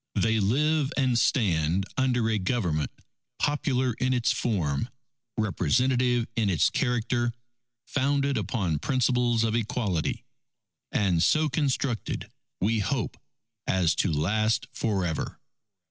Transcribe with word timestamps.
They 0.15 0.39
live 0.39 0.91
and 0.97 1.19
stand 1.19 1.85
under 1.95 2.27
a 2.27 2.39
Government 2.39 2.89
popular 3.37 3.93
in 3.99 4.15
its 4.15 4.31
form, 4.31 4.89
representative 5.37 6.25
in 6.35 6.49
its 6.49 6.71
character, 6.71 7.31
founded 7.85 8.35
upon 8.35 8.79
principles 8.79 9.43
of 9.43 9.53
equality, 9.55 10.25
and 10.91 11.21
so 11.21 11.49
constructed, 11.49 12.31
we 12.59 12.79
hope, 12.79 13.15
as 13.67 13.93
to 13.97 14.11
last 14.11 14.65
for 14.71 15.05
ever.... 15.05 15.39